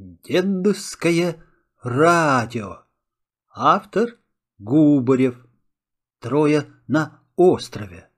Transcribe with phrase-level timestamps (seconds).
[0.00, 1.42] Дедовское
[1.82, 2.84] радио.
[3.52, 4.16] Автор
[4.58, 5.44] Губарев.
[6.20, 8.08] Трое на острове.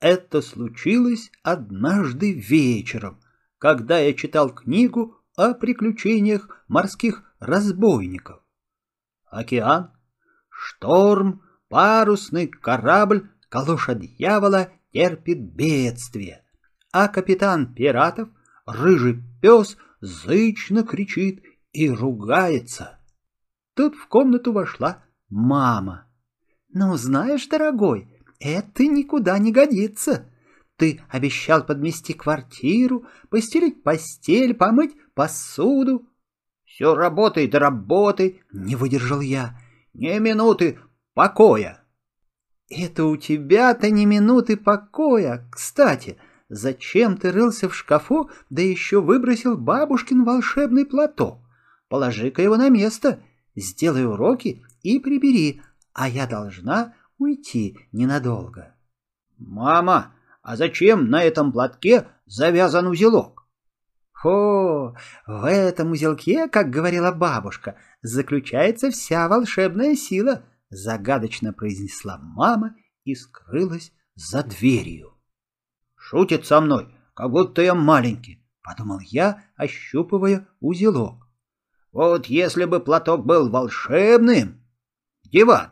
[0.00, 3.20] Это случилось однажды вечером,
[3.58, 8.42] когда я читал книгу о приключениях морских разбойников.
[9.26, 9.92] Океан,
[10.48, 16.44] шторм, парусный корабль, калоша дьявола терпит бедствие,
[16.90, 18.30] а капитан пиратов,
[18.66, 23.00] рыжий пес, зычно кричит и ругается.
[23.74, 26.06] Тут в комнату вошла мама.
[26.68, 28.08] «Ну, знаешь, дорогой,
[28.38, 30.30] это никуда не годится.
[30.76, 36.08] Ты обещал подмести квартиру, постелить постель, помыть посуду.
[36.64, 39.58] Все работай да работай, не выдержал я.
[39.94, 40.80] Ни минуты
[41.14, 41.84] покоя.
[42.68, 45.48] Это у тебя-то ни минуты покоя.
[45.52, 51.40] Кстати,— Зачем ты рылся в шкафу, да еще выбросил бабушкин волшебный платок?
[51.88, 53.22] Положи-ка его на место,
[53.56, 58.74] сделай уроки и прибери, а я должна уйти ненадолго.
[59.38, 63.46] Мама, а зачем на этом платке завязан узелок?
[64.22, 64.94] О,
[65.26, 73.92] в этом узелке, как говорила бабушка, заключается вся волшебная сила, загадочно произнесла мама и скрылась
[74.14, 75.13] за дверью.
[76.06, 81.26] Шутит со мной, как будто я маленький,— подумал я, ощупывая узелок.
[81.92, 84.60] Вот если бы платок был волшебным...
[85.24, 85.70] Диван,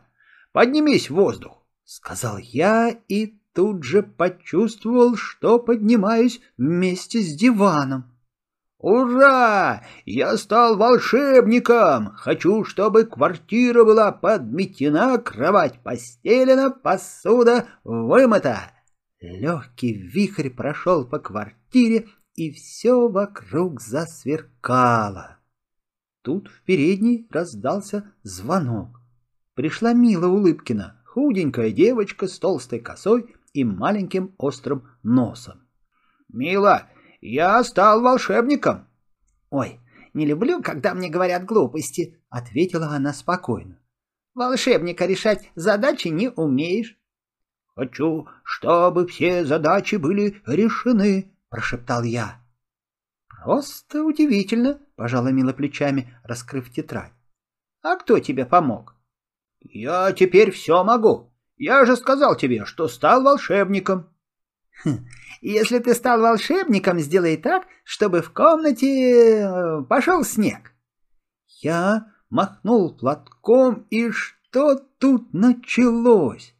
[0.51, 8.11] поднимись в воздух,— сказал я и тут же почувствовал, что поднимаюсь вместе с диваном.
[8.79, 9.83] «Ура!
[10.03, 12.11] Я стал волшебником!
[12.15, 18.71] Хочу, чтобы квартира была подметена, кровать постелена, посуда вымыта!»
[19.23, 25.37] Легкий вихрь прошел по квартире, и все вокруг засверкало.
[26.23, 28.99] Тут в передней раздался звонок.
[29.53, 35.69] Пришла Мила Улыбкина, худенькая девочка с толстой косой и маленьким острым носом.
[36.27, 36.89] «Мила,
[37.21, 38.87] я стал волшебником!»
[39.49, 39.79] «Ой,
[40.13, 43.79] не люблю, когда мне говорят глупости»,— ответила она спокойно.
[44.33, 46.99] «Волшебника решать задачи не умеешь.
[47.75, 52.39] «Хочу, чтобы все задачи были решены»,— прошептал я.
[53.27, 57.13] «Просто удивительно»,— пожала Мила плечами, раскрыв тетрадь.
[57.81, 58.95] «А кто тебе помог?»
[59.59, 61.33] «Я теперь все могу.
[61.57, 64.07] Я же сказал тебе, что стал волшебником».
[64.83, 65.07] Хм,
[65.41, 70.73] «Если ты стал волшебником, сделай так, чтобы в комнате э, пошел снег».
[71.47, 76.52] Я махнул платком, и что тут началось?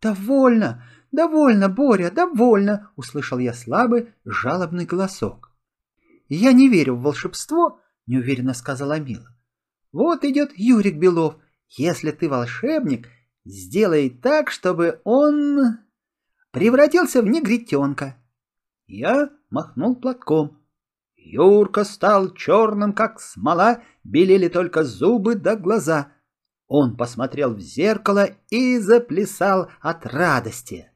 [0.00, 5.50] «Довольно, довольно, Боря, довольно!»— услышал я слабый, жалобный голосок.
[6.28, 9.34] «Я не верю в волшебство»,— неуверенно сказала Мила.
[9.92, 11.36] «Вот идет Юрик Белов.
[11.70, 13.08] Если ты волшебник,
[13.44, 15.78] сделай так, чтобы он
[16.52, 18.16] превратился в негритенка».
[18.86, 20.62] Я махнул платком.
[21.16, 26.12] Юрка стал черным, как смола, белели только зубы да глаза—
[26.68, 30.92] он посмотрел в зеркало и заплясал от радости.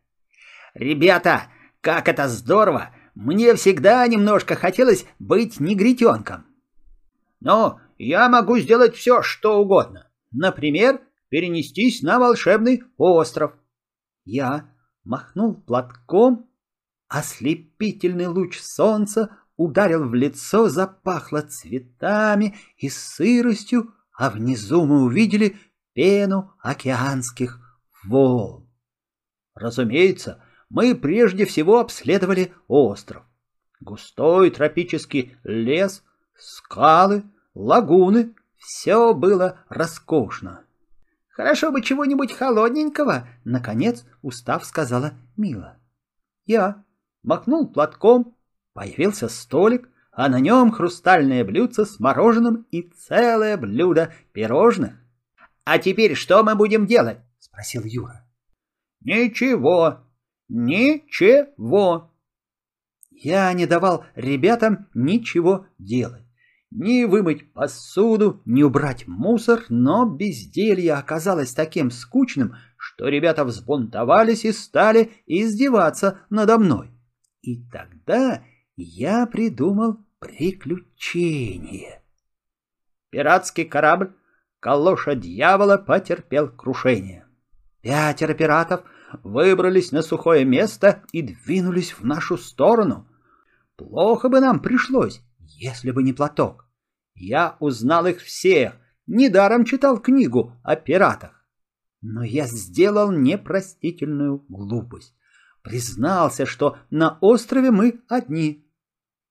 [0.75, 1.45] «Ребята,
[1.81, 2.91] как это здорово!
[3.15, 6.47] Мне всегда немножко хотелось быть негритенком».
[7.41, 10.09] «Ну, я могу сделать все, что угодно.
[10.31, 13.55] Например, перенестись на волшебный остров».
[14.25, 14.71] Я
[15.05, 16.49] махнул платком,
[17.09, 25.57] ослепительный луч солнца ударил в лицо, запахло цветами и сыростью, а внизу мы увидели
[25.95, 27.59] пену океанских
[28.05, 28.71] волн.
[29.53, 30.41] Разумеется,
[30.71, 33.25] мы прежде всего обследовали остров.
[33.81, 36.05] Густой тропический лес,
[36.39, 40.65] скалы, лагуны— все было роскошно.
[41.31, 45.81] «Хорошо бы чего-нибудь холодненького»,— наконец, устав, сказала Мила.
[46.45, 46.85] Я
[47.25, 48.37] махнул платком,
[48.73, 54.93] появился столик, а на нем хрустальное блюдце с мороженым и целое блюдо пирожных.
[55.65, 58.27] «А теперь что мы будем делать?»— спросил Юра.
[59.01, 60.01] «Ничего,
[60.49, 62.11] ничего».
[63.11, 66.25] Я не давал ребятам ничего делать.
[66.71, 74.53] Ни вымыть посуду, ни убрать мусор, но безделье оказалось таким скучным, что ребята взбунтовались и
[74.53, 76.91] стали издеваться надо мной.
[77.43, 78.43] И тогда
[78.77, 82.03] я придумал приключение.
[83.11, 84.15] Пиратский корабль
[84.61, 87.27] «Калоша дьявола» потерпел крушение.
[87.83, 88.85] Пятеро пиратов
[89.23, 93.09] выбрались на сухое место и двинулись в нашу сторону.
[93.77, 96.67] Плохо бы нам пришлось, если бы не платок.
[97.15, 98.75] Я узнал их всех,
[99.07, 101.45] недаром читал книгу о пиратах.
[102.01, 105.15] Но я сделал непростительную глупость.
[105.63, 108.67] Признался, что на острове мы одни.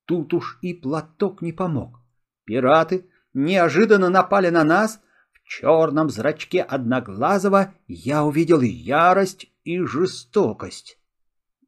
[0.06, 2.00] Тут уж и платок не помог.
[2.46, 5.02] Пираты неожиданно напали на нас.
[5.34, 10.98] В черном зрачке Одноглазого я увидел ярость и жестокость.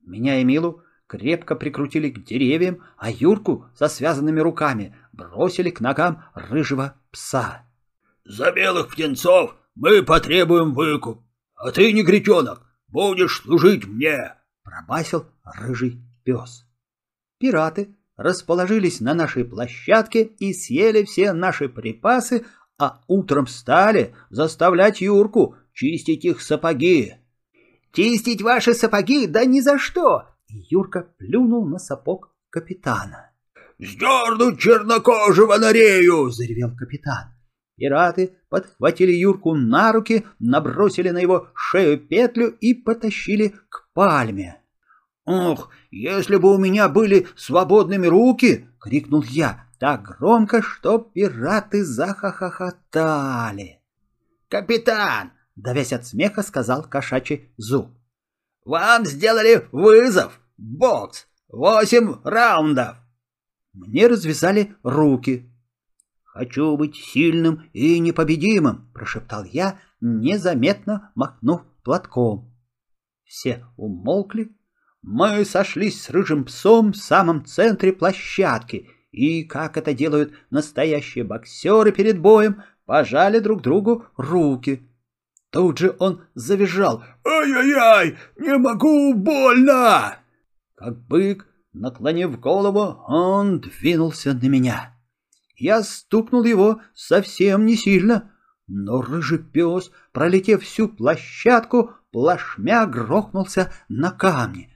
[0.02, 6.24] Меня и Милу крепко прикрутили к деревьям, а Юрку со связанными руками бросили к ногам
[6.34, 7.66] рыжего пса.—
[8.26, 11.22] За белых птенцов мы потребуем выкуп,
[11.56, 16.66] а ты, негритенок, будешь служить мне!— пробасил рыжий пес.
[17.40, 22.46] Пираты расположились на нашей площадке и съели все наши припасы,
[22.80, 27.16] а утром стали заставлять Юрку чистить их сапоги.
[27.92, 29.28] «Чистить ваши сапоги?
[29.28, 30.34] Да ни за что!
[30.70, 33.32] Юрка плюнул на сапог капитана.
[33.80, 37.34] «Сдернуть чернокожего на рею!»— заревел капитан.
[37.76, 44.62] Пираты подхватили Юрку на руки, набросили на его шею петлю и потащили к пальме.
[45.26, 53.82] «Ох, если бы у меня были свободными руки!»— крикнул я так громко, что пираты захохотали.
[54.50, 57.90] «Капитан!»— давясь от смеха, сказал кошачий зуб.
[58.64, 60.40] «Вам сделали вызов!
[60.58, 61.28] Бокс!
[61.50, 62.96] Восемь раундов!»
[63.74, 65.52] Мне развязали руки.
[66.24, 72.53] «Хочу быть сильным и непобедимым»,— прошептал я, незаметно махнув платком.
[73.34, 74.56] Все умолкли.
[75.02, 81.92] Мы сошлись с рыжим псом в самом центре площадки и, как это делают настоящие боксеры
[81.92, 84.88] перед боем, пожали друг другу руки.
[85.50, 88.20] Тут же он завизжал «Ай-яй-яй!
[88.38, 89.16] Не могу!
[89.16, 90.20] Больно!»
[90.76, 94.96] Как бык, наклонив голову, он двинулся на меня.
[95.56, 98.32] Я стукнул его совсем не сильно,
[98.68, 104.70] но рыжий пес, пролетев всю площадку, плашмя грохнулся на камни.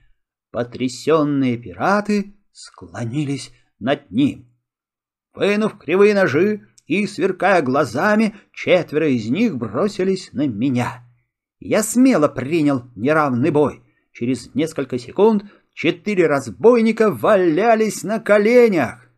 [0.50, 4.52] Потрясенные пираты склонились над ним.
[5.34, 11.04] Вынув кривые ножи и, сверкая глазами, четверо из них бросились на меня.
[11.60, 13.82] Я смело принял неравный бой.
[14.12, 15.44] Через несколько секунд
[15.74, 19.08] четыре разбойника валялись на коленях.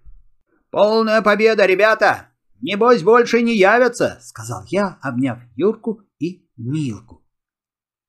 [0.71, 2.29] «Полная победа, ребята!
[2.61, 7.20] Небось, больше не явятся!»— сказал я, обняв Юрку и Милку.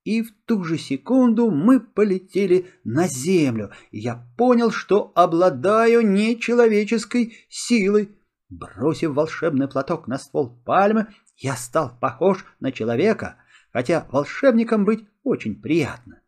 [0.04, 7.38] И в ту же секунду мы полетели на землю, и я понял, что обладаю нечеловеческой
[7.50, 8.10] силой.
[8.50, 11.08] Бросив волшебный платок на ствол пальмы,
[11.38, 13.38] я стал похож на человека,
[13.72, 16.22] хотя волшебником быть очень приятно.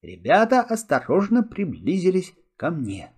[0.00, 3.12] Ребята осторожно приблизились ко мне.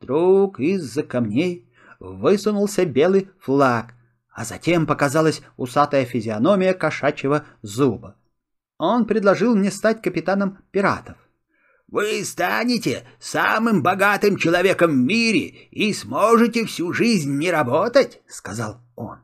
[0.00, 3.94] Вдруг из-за камней высунулся белый флаг,
[4.30, 8.16] а затем показалась усатая физиономия кошачьего зуба.
[8.86, 11.16] Он предложил мне стать капитаном пиратов.
[11.88, 19.20] Вы станете самым богатым человеком в мире и сможете всю жизнь не работать,— сказал он.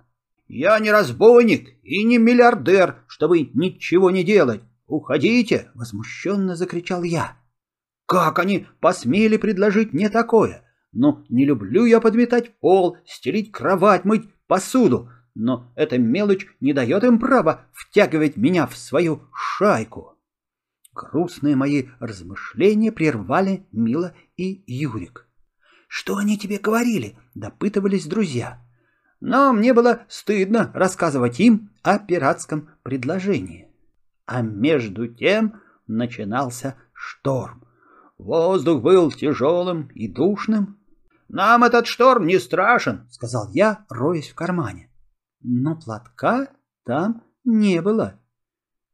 [0.49, 4.62] Я не разбойник и не миллиардер, чтобы ничего не делать.
[4.87, 7.37] Уходите,— возмущенно закричал я.
[8.07, 10.65] Как они посмели предложить мне такое?
[10.93, 17.04] Ну, не люблю я подметать пол, стелить кровать, мыть посуду, но эта мелочь не дает
[17.04, 20.16] им права втягивать меня в свою шайку.
[20.92, 25.28] Грустные мои размышления прервали Мила и Юрик.
[25.88, 28.60] «Что они тебе говорили?»— допытывались друзья.
[29.20, 33.68] Но мне было стыдно рассказывать им о пиратском предложении.
[34.26, 37.64] А между тем начинался шторм.
[38.18, 40.78] Воздух был тяжелым и душным.
[41.28, 44.89] «Нам этот шторм не страшен»,— сказал я, роясь в кармане.
[45.42, 46.49] Но платка
[46.85, 48.20] там не было.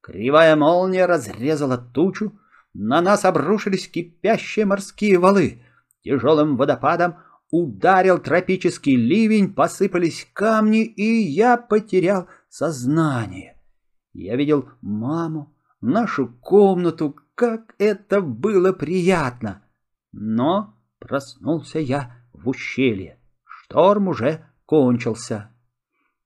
[0.01, 2.39] Кривая молния разрезала тучу,
[2.73, 5.63] на нас обрушились кипящие морские валы.
[6.03, 7.17] Тяжелым водопадом
[7.51, 13.61] ударил тропический ливень, посыпались камни, и я потерял сознание.
[14.13, 19.63] Я видел маму, нашу комнату, как это было приятно.
[20.13, 23.19] Но проснулся я в ущелье.
[23.45, 25.51] Шторм уже кончился.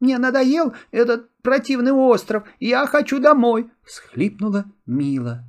[0.01, 2.45] Мне надоел этот противный остров.
[2.59, 5.45] Я хочу домой!»— всхлипнула Мила.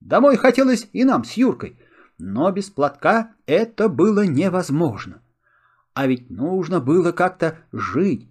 [0.00, 1.78] Домой хотелось и нам с Юркой,
[2.18, 5.22] но без платка это было невозможно.
[5.94, 8.28] А ведь нужно было как-то жить.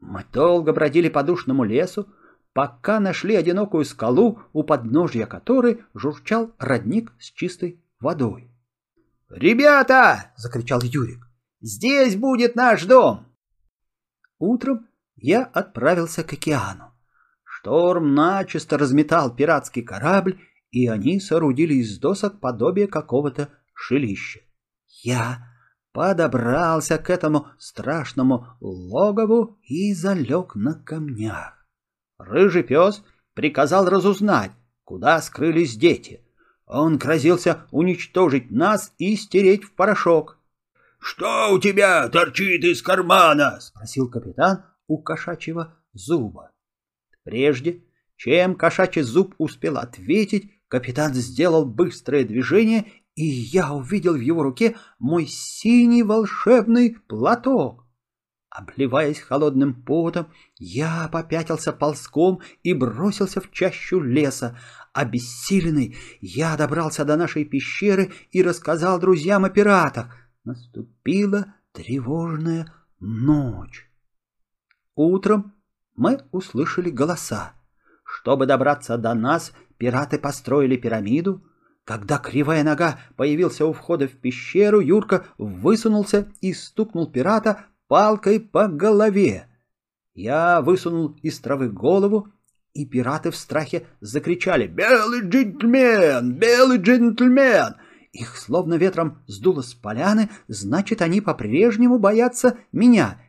[0.00, 2.06] Мы долго бродили по душному лесу,
[2.52, 8.50] пока нашли одинокую скалу, у подножья которой журчал родник с чистой водой.
[9.30, 11.24] «Ребята!»— закричал Юрик.
[11.64, 13.24] Здесь будет наш дом.
[14.38, 16.92] Утром я отправился к океану.
[17.44, 20.38] Шторм начисто разметал пиратский корабль,
[20.70, 24.40] и они соорудили из досок подобие какого-то жилища.
[25.02, 25.46] Я
[25.92, 31.54] подобрался к этому страшному логову и залег на камнях.
[32.18, 33.02] Рыжий пес
[33.34, 34.50] приказал разузнать,
[34.82, 36.20] куда скрылись дети.
[36.66, 40.38] Он грозился уничтожить нас и стереть в порошок.—
[40.98, 46.52] Что у тебя торчит из кармана?— спросил капитан у кошачьего зуба.
[47.22, 47.84] Прежде,
[48.16, 54.76] чем кошачий зуб успел ответить, капитан сделал быстрое движение и я увидел в его руке
[54.98, 57.84] мой синий волшебный платок.
[58.50, 64.58] Обливаясь холодным потом, я попятился ползком и бросился в чащу леса.
[64.92, 70.16] Обессиленный, я добрался до нашей пещеры и рассказал друзьям о пиратах.
[70.44, 73.90] Наступила тревожная ночь.
[74.94, 75.54] Утром
[75.94, 77.54] мы услышали голоса.
[78.04, 81.42] Чтобы добраться до нас, пираты построили пирамиду,
[81.84, 88.68] когда кривая нога появился у входа в пещеру, Юрка высунулся и стукнул пирата палкой по
[88.68, 89.48] голове.
[90.14, 92.28] Я высунул из травы голову,
[92.72, 96.34] и пираты в страхе закричали «Белый джентльмен!
[96.34, 97.76] Белый джентльмен!»
[98.12, 103.20] Их словно ветром сдуло с поляны, значит, они по-прежнему боятся меня.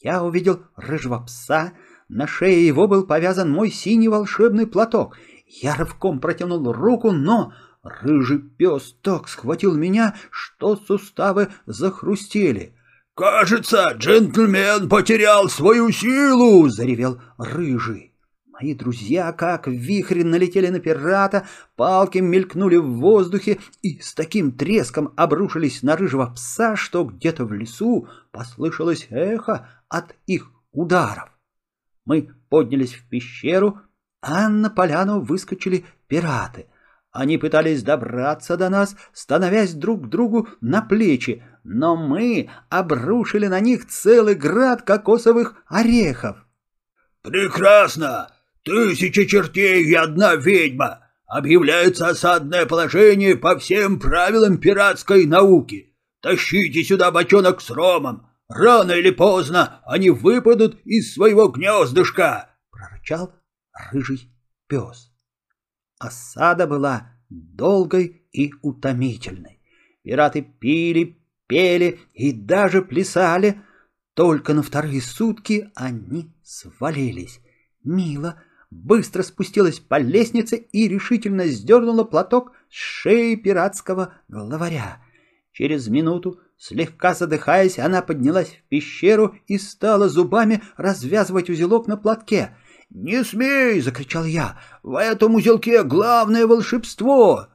[0.00, 1.72] Я увидел рыжего пса,
[2.08, 5.18] на шее его был повязан мой синий волшебный платок.
[5.46, 7.52] Я рывком протянул руку, но
[7.82, 12.74] Рыжий пес так схватил меня, что суставы захрустели.
[13.14, 18.14] «Кажется, джентльмен потерял свою силу!»— заревел Рыжий.
[18.60, 21.46] Мои друзья, как в вихре, налетели на пирата,
[21.76, 27.52] палки мелькнули в воздухе и с таким треском обрушились на рыжего пса, что где-то в
[27.52, 31.30] лесу послышалось эхо от их ударов.
[32.04, 33.78] Мы поднялись в пещеру,
[34.22, 36.66] а на поляну выскочили пираты—
[37.10, 43.60] они пытались добраться до нас, становясь друг к другу на плечи, но мы обрушили на
[43.60, 46.36] них целый град кокосовых орехов.
[47.22, 48.28] «Прекрасно!
[48.68, 51.00] Тысяча чертей и одна ведьма!
[51.26, 55.96] Объявляется осадное положение по всем правилам пиратской науки!
[56.20, 58.26] Тащите сюда бочонок с ромом!
[58.46, 63.32] Рано или поздно они выпадут из своего гнездышка!»— прорычал
[63.90, 64.30] рыжий
[64.66, 65.10] пес.
[65.98, 69.62] Осада была долгой и утомительной.
[70.02, 73.62] Пираты пили, пели и даже плясали.
[74.12, 77.40] Только на вторые сутки они свалились.
[77.82, 85.02] Мила быстро спустилась по лестнице и решительно сдернула платок с шеи пиратского главаря.
[85.52, 92.56] Через минуту, слегка задыхаясь, она поднялась в пещеру и стала зубами развязывать узелок на платке—
[92.90, 94.58] «Не смей!»— закричал я.
[94.82, 97.48] «В этом узелке главное волшебство!»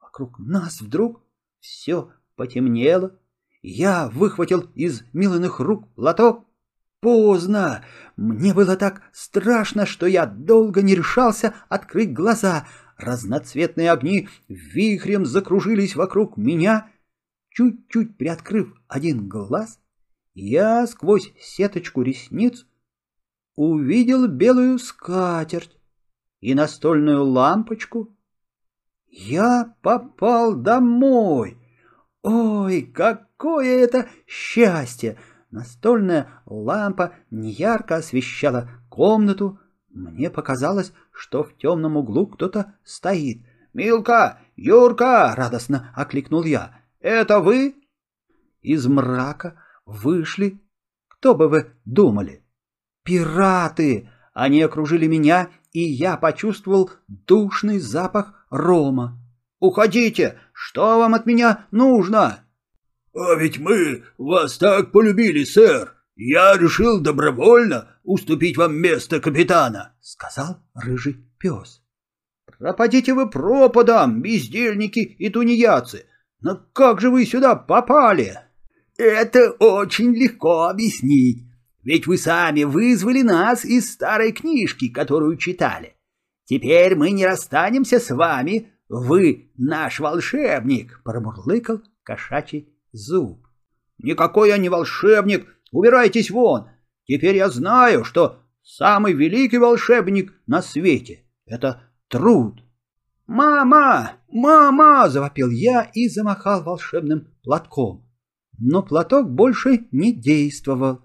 [0.00, 1.22] Вокруг нас вдруг
[1.60, 3.18] все потемнело.
[3.62, 6.45] Я выхватил из Миланых рук платок.
[7.06, 7.84] Поздно!
[8.16, 12.66] Мне было так страшно, что я долго не решался открыть глаза.
[12.96, 16.90] Разноцветные огни вихрем закружились вокруг меня.
[17.50, 19.78] Чуть-чуть приоткрыв один глаз,
[20.34, 22.66] я сквозь сеточку ресниц
[23.54, 25.78] увидел белую скатерть
[26.40, 28.18] и настольную лампочку.
[29.06, 31.56] Я попал домой.
[32.22, 35.16] Ой, какое это счастье!
[35.50, 39.58] Настольная лампа неярко освещала комнату.
[39.90, 43.44] Мне показалось, что в темном углу кто-то стоит.
[43.72, 44.40] «Милка!
[44.56, 46.80] Юрка!»— радостно окликнул я.
[47.00, 47.74] «Это вы?»
[48.62, 50.60] Из мрака вышли.
[51.08, 52.44] Кто бы вы думали?
[53.04, 54.10] Пираты!
[54.34, 59.18] Они окружили меня, и я почувствовал душный запах рома.
[59.60, 60.38] «Уходите!
[60.52, 62.45] Что вам от меня нужно?»
[63.16, 65.94] «А ведь мы вас так полюбили, сэр!
[66.16, 71.82] Я решил добровольно уступить вам место капитана!»— сказал рыжий пес.
[72.58, 76.04] «Пропадите вы пропадом, бездельники и тунеядцы!
[76.40, 78.38] Но как же вы сюда попали?»
[78.98, 81.44] «Это очень легко объяснить.
[81.82, 85.96] Ведь вы сами вызвали нас из старой книжки, которую читали.
[86.44, 88.72] Теперь мы не расстанемся с вами.
[88.88, 93.46] Вы наш волшебник,— промурлыкал кошачий зуб.
[93.98, 95.46] Никакой я не волшебник.
[95.72, 96.68] Убирайтесь вон.
[97.04, 102.62] Теперь я знаю, что самый великий волшебник на свете— это труд.
[103.26, 104.12] «Мама!
[104.28, 108.04] Мама!»— завопил я и замахал волшебным платком.
[108.58, 111.00] но платок больше не действовал.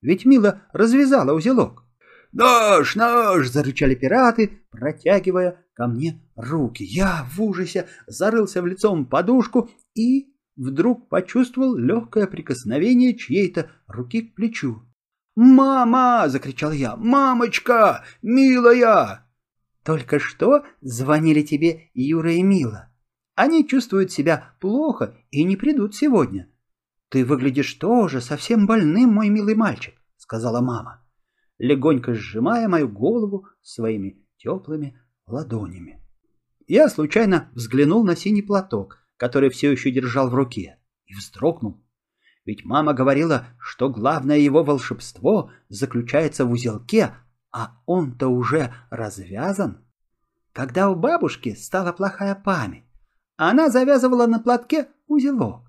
[0.00, 1.84] Ведь Мила развязала узелок.
[2.32, 6.82] «Нож, нож!»— зарычали пираты, протягивая ко мне руки.
[6.82, 14.34] Я в ужасе зарылся в лицом подушку и вдруг почувствовал легкое прикосновение чьей-то руки к
[14.34, 14.82] плечу.
[15.36, 16.96] «Мама!»— закричал я.
[16.96, 18.04] «Мамочка!
[18.22, 19.26] Милая!»
[19.84, 22.90] «Только что звонили тебе Юра и Мила.
[23.34, 26.48] Они чувствуют себя плохо и не придут сегодня.
[27.10, 31.04] Ты выглядишь тоже совсем больным, мой милый мальчик»,— сказала мама,
[31.58, 36.00] легонько сжимая мою голову своими теплыми ладонями.
[36.66, 41.82] Я случайно взглянул на синий платок, который все еще держал в руке, и вздрогнул.
[42.44, 47.14] Ведь мама говорила, что главное его волшебство заключается в узелке,
[47.50, 49.84] а он-то уже развязан.
[50.52, 52.84] Когда у бабушки стала плохая память,
[53.36, 55.62] она завязывала на платке узелок.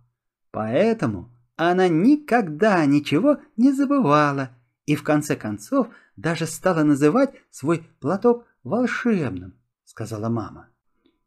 [0.51, 4.49] Поэтому она никогда ничего не забывала
[4.85, 10.69] и в конце концов даже стала называть свой платок волшебным, сказала мама.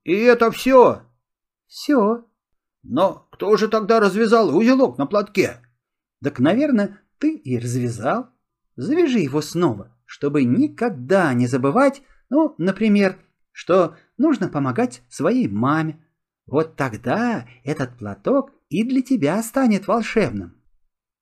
[0.05, 1.03] И это все?
[1.69, 2.25] Все.
[2.83, 5.61] Но кто же тогда развязал узелок на платке?
[6.23, 8.31] Так, наверное, ты и развязал.
[8.77, 13.19] Завяжи его снова, чтобы никогда не забывать, ну, например,
[13.53, 16.05] что нужно помогать своей маме.
[16.47, 20.63] Вот тогда этот платок и для тебя станет волшебным.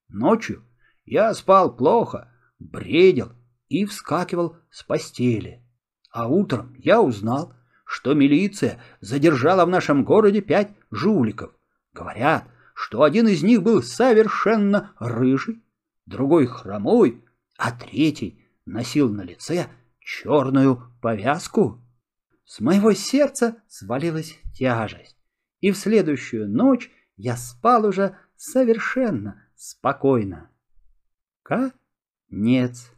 [0.08, 0.62] Ночью
[1.04, 3.32] я спал плохо, бредил
[3.68, 5.64] и вскакивал с постели.
[6.10, 7.55] А утром я узнал,
[7.86, 11.52] что милиция задержала в нашем городе пять жуликов.
[11.94, 15.62] Говорят, что один из них был совершенно рыжий,
[16.04, 17.24] другой хромой,
[17.56, 19.68] а третий носил на лице
[20.00, 21.80] черную повязку.
[22.44, 25.16] С моего сердца свалилась тяжесть,
[25.60, 30.50] и в следующую ночь я спал уже совершенно спокойно.
[31.42, 32.92] Конец.